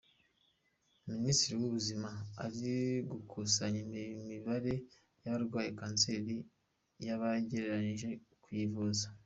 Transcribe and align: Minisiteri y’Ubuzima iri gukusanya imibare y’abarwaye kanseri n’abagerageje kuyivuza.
Minisiteri 1.11 1.53
y’Ubuzima 1.61 2.09
iri 2.45 2.77
gukusanya 3.11 3.79
imibare 4.17 4.73
y’abarwaye 5.23 5.69
kanseri 5.79 6.35
n’abagerageje 7.03 8.09
kuyivuza. 8.43 9.07